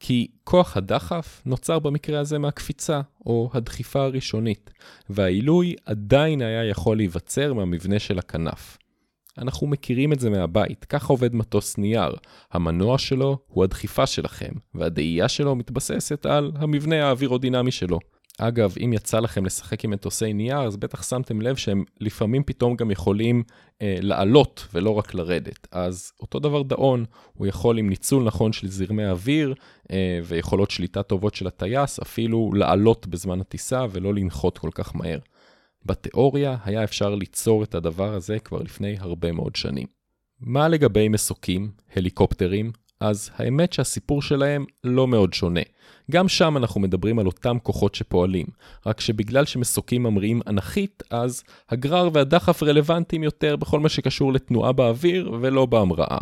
[0.00, 4.70] כי כוח הדחף נוצר במקרה הזה מהקפיצה, או הדחיפה הראשונית,
[5.10, 8.78] והעילוי עדיין היה יכול להיווצר מהמבנה של הכנף.
[9.38, 12.14] אנחנו מכירים את זה מהבית, ככה עובד מטוס נייר.
[12.52, 17.98] המנוע שלו הוא הדחיפה שלכם, והדאייה שלו מתבססת על המבנה האווירודינמי שלו.
[18.48, 22.76] אגב, אם יצא לכם לשחק עם מטוסי נייר, אז בטח שמתם לב שהם לפעמים פתאום
[22.76, 23.42] גם יכולים
[23.82, 25.68] אה, לעלות ולא רק לרדת.
[25.72, 29.54] אז אותו דבר דאון, הוא יכול עם ניצול נכון של זרמי אוויר
[29.90, 35.18] אה, ויכולות שליטה טובות של הטייס, אפילו לעלות בזמן הטיסה ולא לנחות כל כך מהר.
[35.84, 39.86] בתיאוריה היה אפשר ליצור את הדבר הזה כבר לפני הרבה מאוד שנים.
[40.40, 42.72] מה לגבי מסוקים, הליקופטרים?
[43.02, 45.60] אז האמת שהסיפור שלהם לא מאוד שונה.
[46.10, 48.46] גם שם אנחנו מדברים על אותם כוחות שפועלים,
[48.86, 55.32] רק שבגלל שמסוקים ממריאים אנכית, אז הגרר והדחף רלוונטיים יותר בכל מה שקשור לתנועה באוויר
[55.40, 56.18] ולא בהמראה.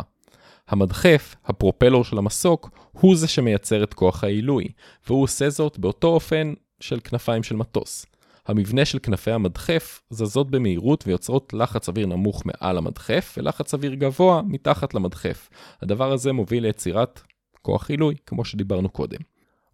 [0.67, 4.67] המדחף, הפרופלור של המסוק, הוא זה שמייצר את כוח העילוי,
[5.07, 8.05] והוא עושה זאת באותו אופן של כנפיים של מטוס.
[8.47, 14.41] המבנה של כנפי המדחף זזות במהירות ויוצרות לחץ אוויר נמוך מעל המדחף ולחץ אוויר גבוה
[14.45, 15.49] מתחת למדחף.
[15.81, 17.21] הדבר הזה מוביל ליצירת
[17.61, 19.19] כוח עילוי, כמו שדיברנו קודם.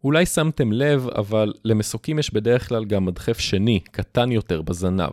[0.03, 5.12] אולי שמתם לב, אבל למסוקים יש בדרך כלל גם מדחף שני, קטן יותר, בזנב.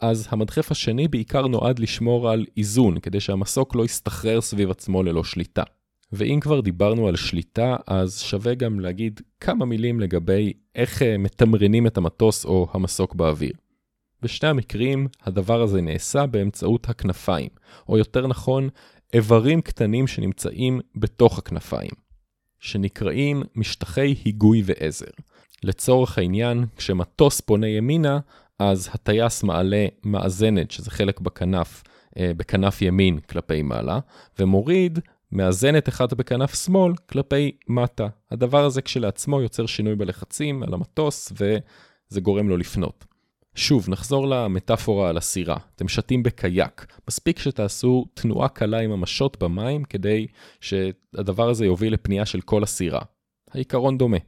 [0.00, 5.24] אז המדחף השני בעיקר נועד לשמור על איזון, כדי שהמסוק לא יסתחרר סביב עצמו ללא
[5.24, 5.62] שליטה.
[6.12, 11.86] ואם כבר דיברנו על שליטה, אז שווה גם להגיד כמה מילים לגבי איך אה, מתמרנים
[11.86, 13.52] את המטוס או המסוק באוויר.
[14.22, 17.48] בשני המקרים, הדבר הזה נעשה באמצעות הכנפיים,
[17.88, 18.68] או יותר נכון,
[19.14, 21.90] איברים קטנים שנמצאים בתוך הכנפיים,
[22.60, 25.10] שנקראים משטחי היגוי ועזר.
[25.62, 28.18] לצורך העניין, כשמטוס פונה ימינה,
[28.58, 31.82] אז הטייס מעלה מאזנת, שזה חלק בכנף,
[32.18, 33.98] אה, בכנף ימין כלפי מעלה,
[34.38, 34.98] ומוריד
[35.32, 38.08] מאזנת אחד בכנף שמאל כלפי מטה.
[38.30, 43.04] הדבר הזה כשלעצמו יוצר שינוי בלחצים על המטוס וזה גורם לו לפנות.
[43.54, 45.56] שוב, נחזור למטאפורה על הסירה.
[45.76, 46.86] אתם שתים בקייק.
[47.08, 50.26] מספיק שתעשו תנועה קלה עם המשות במים כדי
[50.60, 53.00] שהדבר הזה יוביל לפנייה של כל הסירה.
[53.50, 54.18] העיקרון דומה.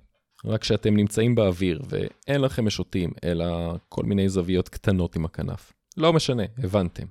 [0.45, 5.73] רק שאתם נמצאים באוויר ואין לכם משוטים, אלא כל מיני זוויות קטנות עם הכנף.
[5.97, 7.07] לא משנה, הבנתם.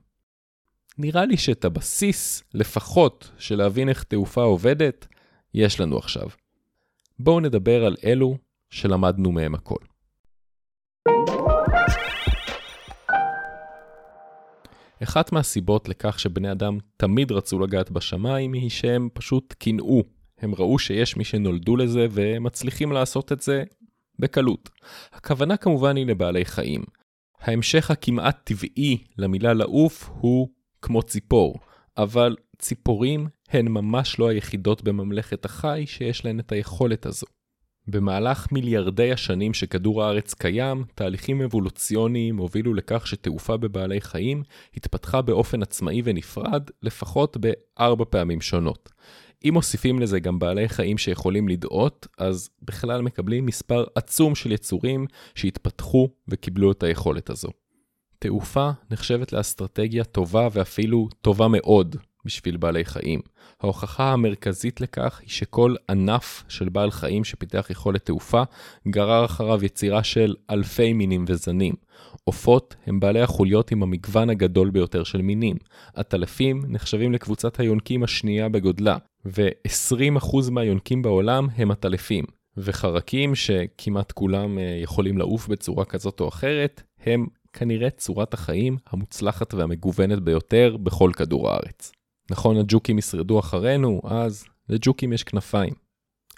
[0.98, 5.08] נראה לי שאת הבסיס, לפחות, של להבין איך תעופה עובדת,
[5.54, 6.28] יש לנו עכשיו.
[7.20, 8.38] בואו נדבר על אלו
[8.70, 9.78] שלמדנו מהם הכל.
[15.04, 20.04] אחת מהסיבות לכך שבני אדם תמיד רצו לגעת בשמיים היא שהם פשוט קינאו.
[20.40, 23.64] הם ראו שיש מי שנולדו לזה ומצליחים לעשות את זה
[24.20, 24.70] בקלות.
[25.14, 26.84] הכוונה כמובן היא לבעלי חיים.
[27.40, 30.50] ההמשך הכמעט טבעי למילה לעוף הוא
[30.84, 31.60] כמו ציפור,
[31.98, 37.26] אבל ציפורים הן ממש לא היחידות בממלכת החי שיש להן את היכולת הזו.
[37.88, 44.44] במהלך מיליארדי השנים שכדור הארץ קיים, תהליכים אבולוציוניים הובילו לכך שתעופה בבעלי חיים
[44.78, 48.90] התפתחה באופן עצמאי ונפרד לפחות בארבע פעמים שונות.
[49.46, 55.06] אם מוסיפים לזה גם בעלי חיים שיכולים לדאות, אז בכלל מקבלים מספר עצום של יצורים
[55.36, 57.50] שהתפתחו וקיבלו את היכולת הזו.
[58.24, 63.20] תעופה נחשבת לאסטרטגיה טובה ואפילו טובה מאוד בשביל בעלי חיים.
[63.62, 68.44] ההוכחה המרכזית לכך היא שכל ענף של בעל חיים שפיתח יכולת תעופה
[68.88, 71.74] גרר אחריו יצירה של אלפי מינים וזנים.
[72.24, 75.56] עופות הם בעלי החוליות עם המגוון הגדול ביותר של מינים.
[75.96, 82.26] עטלפים נחשבים לקבוצת היונקים השנייה בגודלה, ו-20% מהיונקים בעולם הם עטלפים.
[82.58, 89.54] וחרקים, שכמעט כולם אה, יכולים לעוף בצורה כזאת או אחרת, הם כנראה צורת החיים המוצלחת
[89.54, 91.92] והמגוונת ביותר בכל כדור הארץ.
[92.32, 95.74] נכון, הג'וקים ישרדו אחרינו, אז לג'וקים יש כנפיים.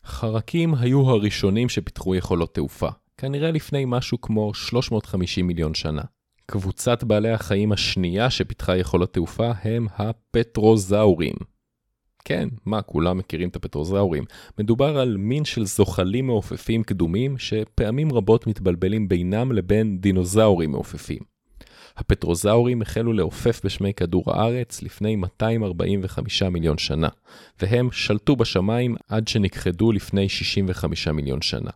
[0.06, 6.02] חרקים היו הראשונים שפיתחו יכולות תעופה, כנראה לפני משהו כמו 350 מיליון שנה.
[6.46, 11.36] קבוצת בעלי החיים השנייה שפיתחה יכולות תעופה הם הפטרוזאורים.
[12.26, 14.24] כן, מה, כולם מכירים את הפטרוזאורים.
[14.60, 21.20] מדובר על מין של זוחלים מעופפים קדומים שפעמים רבות מתבלבלים בינם לבין דינוזאורים מעופפים.
[21.98, 27.10] הפטרוזאורים החלו לעופף בשמי כדור הארץ לפני 245 מיליון שנה,
[27.62, 31.72] והם שלטו בשמיים עד שנכחדו לפני 65 מיליון שנה.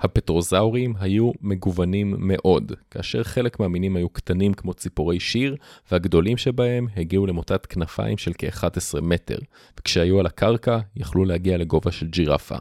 [0.00, 5.56] הפטרוזאורים היו מגוונים מאוד, כאשר חלק מהמינים היו קטנים כמו ציפורי שיר,
[5.90, 9.38] והגדולים שבהם הגיעו למוטת כנפיים של כ-11 מטר,
[9.80, 12.56] וכשהיו על הקרקע יכלו להגיע לגובה של ג'ירפה.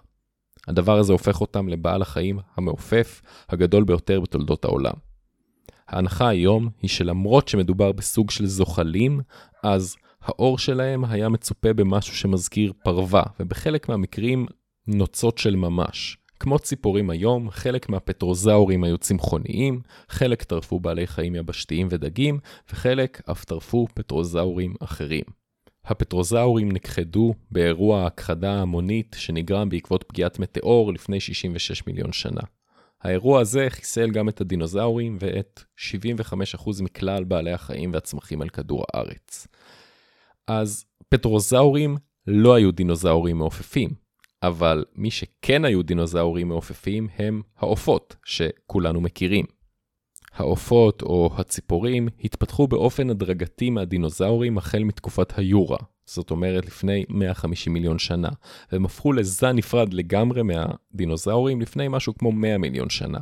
[0.67, 4.93] הדבר הזה הופך אותם לבעל החיים המעופף הגדול ביותר בתולדות העולם.
[5.87, 9.21] ההנחה היום היא שלמרות שמדובר בסוג של זוחלים,
[9.63, 14.45] אז האור שלהם היה מצופה במשהו שמזכיר פרווה, ובחלק מהמקרים
[14.87, 16.17] נוצות של ממש.
[16.39, 22.39] כמו ציפורים היום, חלק מהפטרוזאורים היו צמחוניים, חלק טרפו בעלי חיים יבשתיים ודגים,
[22.73, 25.23] וחלק אף טרפו פטרוזאורים אחרים.
[25.85, 32.41] הפטרוזאורים נכחדו באירוע ההכחדה ההמונית שנגרם בעקבות פגיעת מטאור לפני 66 מיליון שנה.
[33.01, 35.63] האירוע הזה חיסל גם את הדינוזאורים ואת
[36.55, 39.47] 75% מכלל בעלי החיים והצמחים על כדור הארץ.
[40.47, 41.97] אז פטרוזאורים
[42.27, 43.89] לא היו דינוזאורים מעופפים,
[44.43, 49.45] אבל מי שכן היו דינוזאורים מעופפים הם העופות, שכולנו מכירים.
[50.33, 57.99] העופות או הציפורים התפתחו באופן הדרגתי מהדינוזאורים החל מתקופת היורה, זאת אומרת לפני 150 מיליון
[57.99, 58.29] שנה,
[58.71, 63.19] והם הפכו לזן נפרד לגמרי מהדינוזאורים לפני משהו כמו 100 מיליון שנה.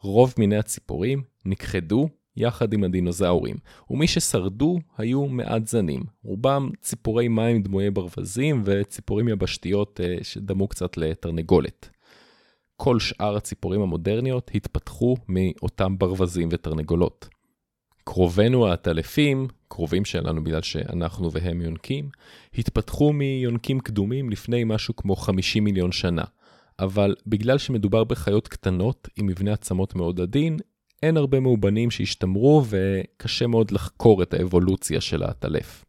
[0.00, 3.56] רוב מיני הציפורים נכחדו יחד עם הדינוזאורים,
[3.90, 10.96] ומי ששרדו היו מעט זנים, רובם ציפורי מים דמויי ברווזים וציפורים יבשתיות אה, שדמו קצת
[10.96, 11.90] לתרנגולת.
[12.76, 17.28] כל שאר הציפורים המודרניות התפתחו מאותם ברווזים ותרנגולות.
[18.04, 22.08] קרובינו העטלפים, קרובים שלנו בגלל שאנחנו והם יונקים,
[22.58, 26.24] התפתחו מיונקים קדומים לפני משהו כמו 50 מיליון שנה.
[26.78, 30.56] אבל בגלל שמדובר בחיות קטנות עם מבנה עצמות מאוד עדין,
[31.02, 35.84] אין הרבה מאובנים שהשתמרו וקשה מאוד לחקור את האבולוציה של העטלף.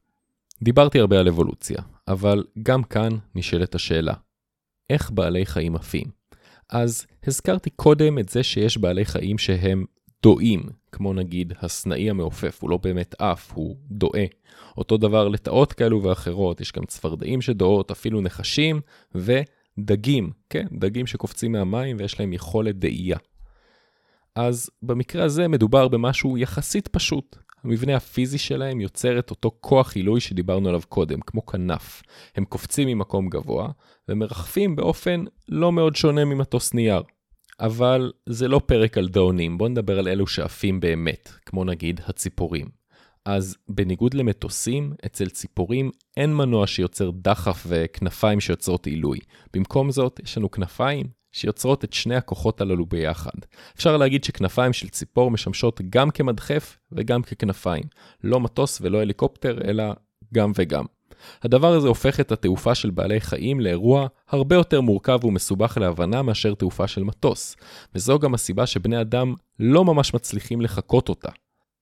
[0.64, 4.14] דיברתי הרבה על אבולוציה, אבל גם כאן נשאלת השאלה,
[4.90, 6.06] איך בעלי חיים עפים?
[6.70, 9.86] אז הזכרתי קודם את זה שיש בעלי חיים שהם
[10.24, 14.26] דועים, כמו נגיד הסנאי המעופף, הוא לא באמת עף, הוא דועה.
[14.78, 18.82] אותו דבר לטאות כאלו ואחרות, יש גם צפרדעים שדועות, אפילו נחשים,
[19.16, 23.18] ודגים, כן, דגים שקופצים מהמים ויש להם יכולת דאייה.
[24.40, 27.38] אז במקרה הזה מדובר במשהו יחסית פשוט.
[27.64, 32.02] המבנה הפיזי שלהם יוצר את אותו כוח עילוי שדיברנו עליו קודם, כמו כנף.
[32.36, 33.70] הם קופצים ממקום גבוה,
[34.10, 37.02] ומרחפים באופן לא מאוד שונה ממטוס נייר.
[37.60, 42.68] אבל זה לא פרק על דאונים, בואו נדבר על אלו שעפים באמת, כמו נגיד הציפורים.
[43.26, 49.20] אז בניגוד למטוסים, אצל ציפורים אין מנוע שיוצר דחף וכנפיים שיוצרות עילוי.
[49.54, 53.32] במקום זאת, יש לנו כנפיים שיוצרות את שני הכוחות הללו ביחד.
[53.76, 57.84] אפשר להגיד שכנפיים של ציפור משמשות גם כמדחף וגם ככנפיים.
[58.24, 59.84] לא מטוס ולא הליקופטר, אלא
[60.34, 60.86] גם וגם.
[61.44, 66.54] הדבר הזה הופך את התעופה של בעלי חיים לאירוע הרבה יותר מורכב ומסובך להבנה מאשר
[66.54, 67.56] תעופה של מטוס,
[67.96, 71.30] וזו גם הסיבה שבני אדם לא ממש מצליחים לחקות אותה.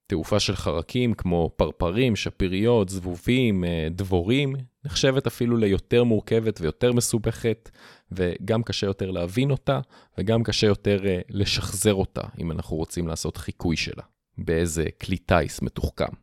[0.07, 4.55] תעופה של חרקים כמו פרפרים, שפיריות, זבובים, אה, דבורים,
[4.85, 7.69] נחשבת אפילו ליותר מורכבת ויותר מסובכת,
[8.11, 9.79] וגם קשה יותר להבין אותה,
[10.17, 14.03] וגם קשה יותר אה, לשחזר אותה, אם אנחנו רוצים לעשות חיקוי שלה,
[14.37, 16.13] באיזה כלי טיס מתוחכם.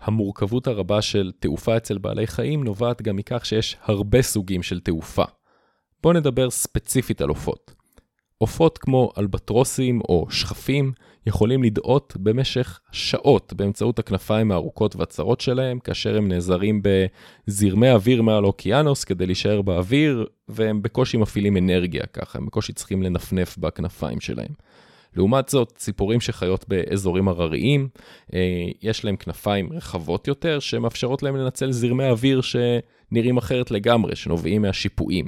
[0.00, 5.24] המורכבות הרבה של תעופה אצל בעלי חיים נובעת גם מכך שיש הרבה סוגים של תעופה.
[6.02, 7.74] בואו נדבר ספציפית על עופות.
[8.38, 10.92] עופות כמו אלבטרוסים או שכפים
[11.26, 16.82] יכולים לדאות במשך שעות באמצעות הכנפיים הארוכות והצרות שלהם, כאשר הם נעזרים
[17.48, 23.02] בזרמי אוויר מעל האוקיינוס כדי להישאר באוויר, והם בקושי מפעילים אנרגיה ככה, הם בקושי צריכים
[23.02, 24.52] לנפנף בכנפיים שלהם.
[25.16, 27.88] לעומת זאת, ציפורים שחיות באזורים הרריים,
[28.34, 28.40] אה,
[28.82, 35.26] יש להם כנפיים רחבות יותר, שמאפשרות להם לנצל זרמי אוויר שנראים אחרת לגמרי, שנובעים מהשיפועים.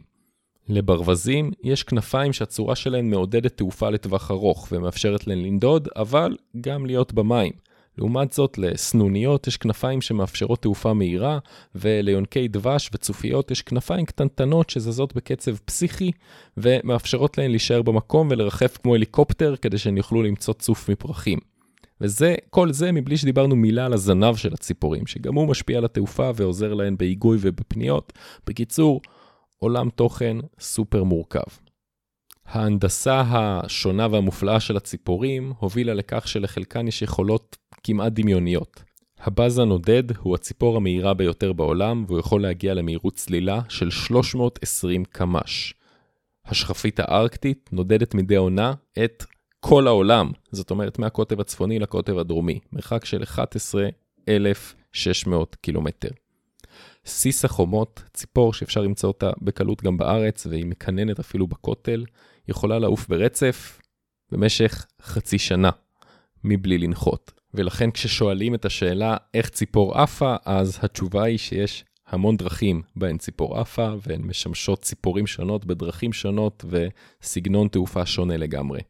[0.69, 7.13] לברווזים יש כנפיים שהצורה שלהן מעודדת תעופה לטווח ארוך ומאפשרת להן לנדוד, אבל גם להיות
[7.13, 7.53] במים.
[7.99, 11.39] לעומת זאת, לסנוניות יש כנפיים שמאפשרות תעופה מהירה,
[11.75, 16.11] וליונקי דבש וצופיות יש כנפיים קטנטנות שזזות בקצב פסיכי,
[16.57, 21.39] ומאפשרות להן להישאר במקום ולרחף כמו הליקופטר כדי שהן יוכלו למצוא צוף מפרחים.
[22.01, 26.31] וזה, כל זה מבלי שדיברנו מילה על הזנב של הציפורים, שגם הוא משפיע על התעופה
[26.35, 28.13] ועוזר להן בהיגוי ובפניות.
[28.47, 29.01] בקיצור,
[29.59, 31.67] עולם תוכן סופר מורכב.
[32.47, 38.83] ההנדסה השונה והמופלאה של הציפורים הובילה לכך שלחלקן יש יכולות כמעט דמיוניות.
[39.21, 45.75] הבאז הנודד הוא הציפור המהירה ביותר בעולם והוא יכול להגיע למהירות צלילה של 320 קמ"ש.
[46.45, 49.25] השכפית הארקטית נודדת מדי עונה את
[49.61, 56.11] כל העולם, זאת אומרת מהקוטב הצפוני לקוטב הדרומי, מרחק של 11,600 קילומטר.
[57.07, 62.05] סיס החומות, ציפור שאפשר למצוא אותה בקלות גם בארץ והיא מקננת אפילו בכותל,
[62.49, 63.81] יכולה לעוף ברצף
[64.33, 65.71] במשך חצי שנה,
[66.45, 67.33] מבלי לנחות.
[67.55, 73.59] ולכן כששואלים את השאלה איך ציפור עפה, אז התשובה היא שיש המון דרכים בהן ציפור
[73.59, 78.81] עפה, והן משמשות ציפורים שונות בדרכים שונות וסגנון תעופה שונה לגמרי.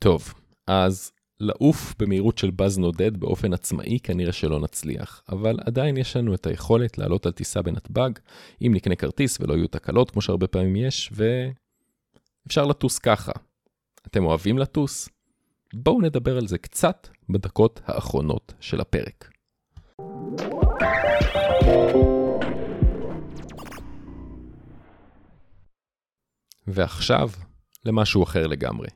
[0.00, 0.34] טוב,
[0.66, 6.34] אז לעוף במהירות של באז נודד באופן עצמאי כנראה שלא נצליח, אבל עדיין יש לנו
[6.34, 8.10] את היכולת לעלות על טיסה בנתב"ג,
[8.62, 13.32] אם נקנה כרטיס ולא יהיו תקלות כמו שהרבה פעמים יש, ואפשר לטוס ככה.
[14.06, 15.08] אתם אוהבים לטוס?
[15.74, 19.30] בואו נדבר על זה קצת בדקות האחרונות של הפרק.
[26.66, 27.30] ועכשיו
[27.84, 28.88] למשהו אחר לגמרי.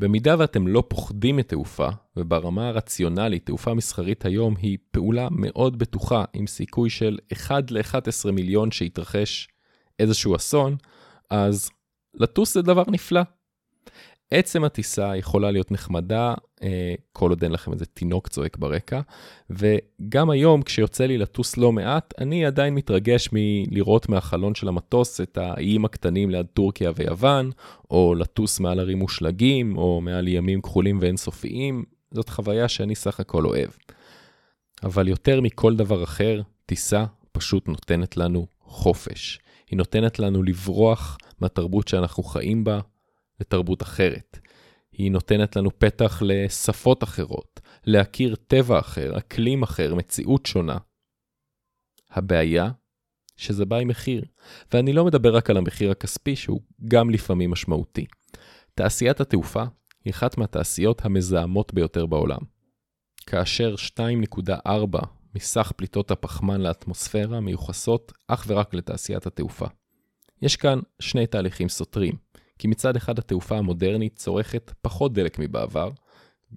[0.00, 6.46] במידה ואתם לא פוחדים מתעופה, וברמה הרציונלית, תעופה מסחרית היום היא פעולה מאוד בטוחה, עם
[6.46, 9.48] סיכוי של 1 ל-11 מיליון שיתרחש
[9.98, 10.76] איזשהו אסון,
[11.30, 11.70] אז
[12.14, 13.20] לטוס זה דבר נפלא.
[14.30, 19.00] עצם הטיסה יכולה להיות נחמדה, אה, כל עוד אין לכם איזה תינוק צועק ברקע,
[19.50, 25.38] וגם היום כשיוצא לי לטוס לא מעט, אני עדיין מתרגש מלראות מהחלון של המטוס את
[25.38, 27.50] האיים הקטנים ליד טורקיה ויוון,
[27.90, 33.46] או לטוס מעל ערים מושלגים, או מעל ימים כחולים ואינסופיים, זאת חוויה שאני סך הכל
[33.46, 33.70] אוהב.
[34.82, 39.38] אבל יותר מכל דבר אחר, טיסה פשוט נותנת לנו חופש.
[39.70, 42.80] היא נותנת לנו לברוח מהתרבות שאנחנו חיים בה,
[43.40, 44.38] לתרבות אחרת.
[44.92, 50.76] היא נותנת לנו פתח לשפות אחרות, להכיר טבע אחר, אקלים אחר, מציאות שונה.
[52.10, 52.70] הבעיה,
[53.36, 54.24] שזה בא עם מחיר.
[54.72, 58.06] ואני לא מדבר רק על המחיר הכספי, שהוא גם לפעמים משמעותי.
[58.74, 59.64] תעשיית התעופה
[60.04, 62.38] היא אחת מהתעשיות המזהמות ביותר בעולם.
[63.26, 69.66] כאשר 2.4 מסך פליטות הפחמן לאטמוספירה מיוחסות אך ורק לתעשיית התעופה.
[70.42, 72.14] יש כאן שני תהליכים סותרים.
[72.58, 75.90] כי מצד אחד התעופה המודרנית צורכת פחות דלק מבעבר.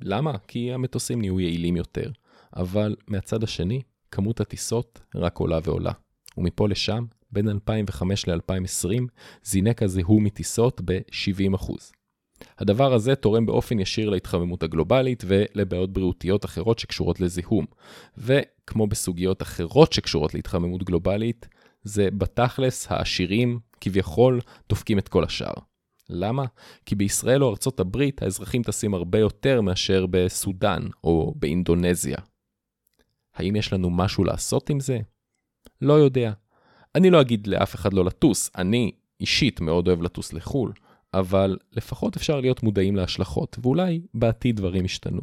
[0.01, 0.38] למה?
[0.38, 2.12] כי המטוסים נהיו יעילים יותר.
[2.55, 3.81] אבל מהצד השני,
[4.12, 5.91] כמות הטיסות רק עולה ועולה.
[6.38, 9.01] ומפה לשם, בין 2005 ל-2020,
[9.43, 11.73] זינק הזיהום מטיסות ב-70%.
[12.59, 17.65] הדבר הזה תורם באופן ישיר להתחממות הגלובלית ולבעיות בריאותיות אחרות שקשורות לזיהום.
[18.17, 21.47] וכמו בסוגיות אחרות שקשורות להתחממות גלובלית,
[21.83, 25.53] זה בתכלס העשירים כביכול דופקים את כל השאר.
[26.10, 26.45] למה?
[26.86, 32.17] כי בישראל או ארצות הברית האזרחים טסים הרבה יותר מאשר בסודאן או באינדונזיה.
[33.36, 35.00] האם יש לנו משהו לעשות עם זה?
[35.82, 36.32] לא יודע.
[36.95, 40.74] אני לא אגיד לאף אחד לא לטוס, אני אישית מאוד אוהב לטוס לחו"ל,
[41.13, 45.22] אבל לפחות אפשר להיות מודעים להשלכות, ואולי בעתיד דברים ישתנו.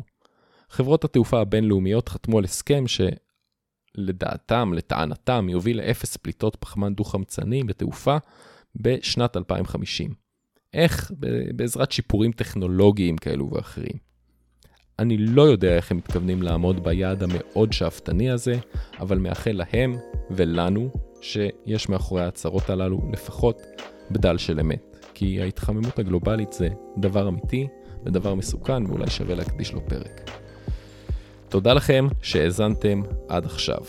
[0.70, 2.84] חברות התעופה הבינלאומיות חתמו על הסכם
[3.96, 8.16] שלדעתם, לטענתם, יוביל לאפס פליטות פחמן דו-חמצני בתעופה
[8.76, 10.25] בשנת 2050.
[10.76, 11.12] איך?
[11.56, 14.06] בעזרת שיפורים טכנולוגיים כאלו ואחרים.
[14.98, 18.54] אני לא יודע איך הם מתכוונים לעמוד ביעד המאוד שאפתני הזה,
[19.00, 19.96] אבל מאחל להם
[20.30, 23.62] ולנו שיש מאחורי ההצהרות הללו לפחות
[24.10, 24.96] בדל של אמת.
[25.14, 26.68] כי ההתחממות הגלובלית זה
[26.98, 27.66] דבר אמיתי
[28.06, 30.30] ודבר מסוכן ואולי שווה להקדיש לו פרק.
[31.48, 33.80] תודה לכם שהאזנתם עד עכשיו.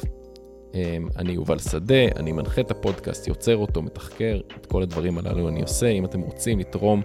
[1.17, 5.61] אני יובל שדה, אני מנחה את הפודקאסט, יוצר אותו, מתחקר, את כל הדברים הללו אני
[5.61, 5.87] עושה.
[5.87, 7.01] אם אתם רוצים לתרום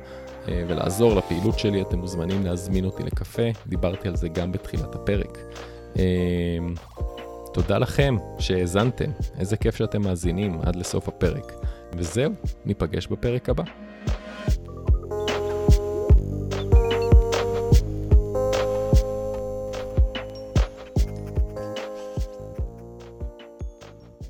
[0.49, 5.39] ולעזור לפעילות שלי, אתם מוזמנים להזמין אותי לקפה, דיברתי על זה גם בתחילת הפרק.
[7.53, 11.53] תודה לכם שהאזנתם, איזה כיף שאתם מאזינים עד לסוף הפרק.
[11.97, 12.33] וזהו,
[12.65, 13.65] ניפגש בפרק הבא.